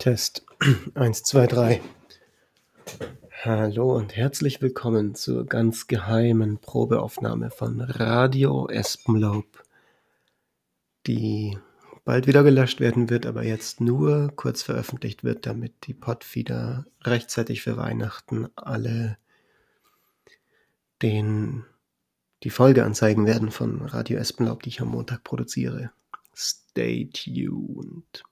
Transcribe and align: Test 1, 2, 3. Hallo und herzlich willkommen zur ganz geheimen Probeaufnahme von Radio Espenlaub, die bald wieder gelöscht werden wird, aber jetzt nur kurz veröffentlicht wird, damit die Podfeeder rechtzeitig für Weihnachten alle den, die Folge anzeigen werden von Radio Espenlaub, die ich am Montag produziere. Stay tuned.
Test 0.00 0.46
1, 0.94 1.24
2, 1.24 1.46
3. 1.46 1.80
Hallo 3.44 3.94
und 3.94 4.16
herzlich 4.16 4.62
willkommen 4.62 5.14
zur 5.14 5.44
ganz 5.44 5.88
geheimen 5.88 6.56
Probeaufnahme 6.56 7.50
von 7.50 7.82
Radio 7.82 8.66
Espenlaub, 8.66 9.62
die 11.06 11.58
bald 12.06 12.26
wieder 12.26 12.42
gelöscht 12.42 12.80
werden 12.80 13.10
wird, 13.10 13.26
aber 13.26 13.44
jetzt 13.44 13.82
nur 13.82 14.32
kurz 14.36 14.62
veröffentlicht 14.62 15.22
wird, 15.22 15.44
damit 15.44 15.74
die 15.86 15.92
Podfeeder 15.92 16.86
rechtzeitig 17.02 17.60
für 17.60 17.76
Weihnachten 17.76 18.48
alle 18.56 19.18
den, 21.02 21.66
die 22.42 22.48
Folge 22.48 22.86
anzeigen 22.86 23.26
werden 23.26 23.50
von 23.50 23.82
Radio 23.82 24.16
Espenlaub, 24.16 24.62
die 24.62 24.70
ich 24.70 24.80
am 24.80 24.88
Montag 24.88 25.24
produziere. 25.24 25.90
Stay 26.34 27.10
tuned. 27.12 28.24